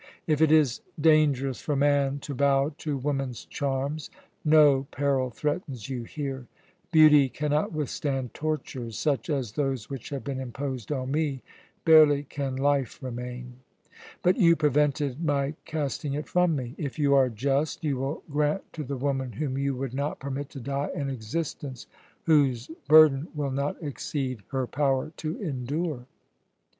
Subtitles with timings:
[0.25, 4.09] If it is dangerous for man to bow to woman's charms,
[4.43, 6.47] no peril threatens you here.
[6.91, 11.43] Beauty cannot withstand tortures such as those which have been imposed on me
[11.85, 13.57] barely can life remain.
[14.23, 16.73] But you prevented my casting it from me.
[16.79, 20.49] If you are just, you will grant to the woman whom you would not permit
[20.49, 21.85] to die an existence
[22.23, 26.07] whose burden will not exceed her power to endure."